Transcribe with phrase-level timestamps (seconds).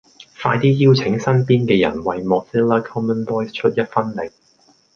[0.41, 4.31] 快啲邀請身邊嘅人為 Mozilla common voice 出一分力